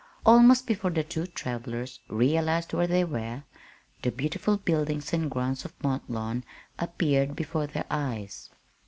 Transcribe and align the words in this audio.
Almost 0.25 0.65
before 0.65 0.89
the 0.89 1.03
two 1.03 1.27
travelers 1.27 1.99
realized 2.07 2.73
where 2.73 2.87
they 2.87 3.03
were, 3.03 3.43
the 4.01 4.11
beautiful 4.11 4.57
buildings 4.57 5.13
and 5.13 5.29
grounds 5.29 5.63
of 5.63 5.73
Mont 5.83 6.09
Lawn 6.09 6.43
appeared 6.79 7.35
before 7.35 7.67
their 7.67 7.85
eyes. 7.87 8.49